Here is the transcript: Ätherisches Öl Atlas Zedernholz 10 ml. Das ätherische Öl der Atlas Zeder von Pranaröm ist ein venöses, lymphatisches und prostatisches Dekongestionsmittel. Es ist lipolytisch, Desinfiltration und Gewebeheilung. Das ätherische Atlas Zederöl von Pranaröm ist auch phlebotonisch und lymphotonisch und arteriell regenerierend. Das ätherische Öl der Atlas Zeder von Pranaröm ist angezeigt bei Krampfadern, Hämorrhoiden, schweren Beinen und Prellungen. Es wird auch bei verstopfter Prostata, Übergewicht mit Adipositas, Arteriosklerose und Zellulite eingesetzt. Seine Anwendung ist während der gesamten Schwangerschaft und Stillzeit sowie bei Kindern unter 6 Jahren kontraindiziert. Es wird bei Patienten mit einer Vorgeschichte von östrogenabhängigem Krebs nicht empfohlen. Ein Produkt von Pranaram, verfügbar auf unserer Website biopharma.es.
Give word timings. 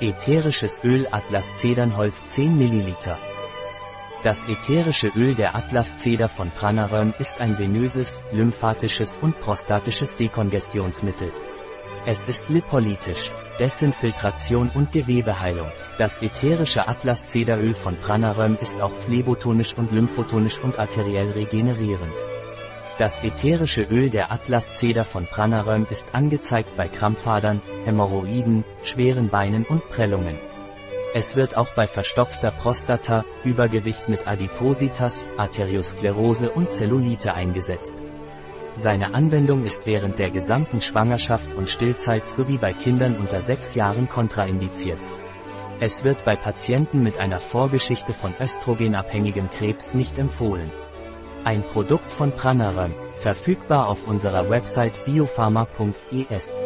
Ätherisches 0.00 0.82
Öl 0.82 1.06
Atlas 1.12 1.54
Zedernholz 1.54 2.26
10 2.26 2.58
ml. 2.58 2.96
Das 4.24 4.48
ätherische 4.48 5.06
Öl 5.14 5.36
der 5.36 5.54
Atlas 5.54 5.96
Zeder 5.98 6.28
von 6.28 6.50
Pranaröm 6.50 7.14
ist 7.20 7.40
ein 7.40 7.56
venöses, 7.60 8.20
lymphatisches 8.32 9.18
und 9.22 9.38
prostatisches 9.38 10.16
Dekongestionsmittel. 10.16 11.30
Es 12.06 12.26
ist 12.26 12.48
lipolytisch, 12.48 13.30
Desinfiltration 13.60 14.68
und 14.74 14.90
Gewebeheilung. 14.90 15.70
Das 15.96 16.20
ätherische 16.20 16.88
Atlas 16.88 17.28
Zederöl 17.28 17.74
von 17.74 17.96
Pranaröm 17.96 18.58
ist 18.60 18.80
auch 18.80 18.92
phlebotonisch 19.06 19.74
und 19.78 19.92
lymphotonisch 19.92 20.58
und 20.58 20.76
arteriell 20.76 21.30
regenerierend. 21.30 22.33
Das 22.96 23.24
ätherische 23.24 23.82
Öl 23.82 24.08
der 24.08 24.30
Atlas 24.30 24.74
Zeder 24.74 25.04
von 25.04 25.26
Pranaröm 25.26 25.84
ist 25.90 26.14
angezeigt 26.14 26.76
bei 26.76 26.86
Krampfadern, 26.86 27.60
Hämorrhoiden, 27.84 28.64
schweren 28.84 29.30
Beinen 29.30 29.64
und 29.64 29.88
Prellungen. 29.90 30.38
Es 31.12 31.34
wird 31.34 31.56
auch 31.56 31.68
bei 31.74 31.88
verstopfter 31.88 32.52
Prostata, 32.52 33.24
Übergewicht 33.42 34.08
mit 34.08 34.28
Adipositas, 34.28 35.26
Arteriosklerose 35.36 36.50
und 36.50 36.72
Zellulite 36.72 37.34
eingesetzt. 37.34 37.96
Seine 38.76 39.12
Anwendung 39.12 39.64
ist 39.64 39.86
während 39.86 40.20
der 40.20 40.30
gesamten 40.30 40.80
Schwangerschaft 40.80 41.52
und 41.54 41.70
Stillzeit 41.70 42.28
sowie 42.28 42.58
bei 42.58 42.72
Kindern 42.72 43.16
unter 43.16 43.40
6 43.40 43.74
Jahren 43.74 44.08
kontraindiziert. 44.08 45.00
Es 45.80 46.04
wird 46.04 46.24
bei 46.24 46.36
Patienten 46.36 47.02
mit 47.02 47.18
einer 47.18 47.40
Vorgeschichte 47.40 48.12
von 48.12 48.34
östrogenabhängigem 48.40 49.50
Krebs 49.50 49.94
nicht 49.94 50.16
empfohlen. 50.18 50.70
Ein 51.44 51.62
Produkt 51.62 52.10
von 52.10 52.32
Pranaram, 52.32 52.94
verfügbar 53.20 53.88
auf 53.88 54.08
unserer 54.08 54.48
Website 54.48 55.04
biopharma.es. 55.04 56.58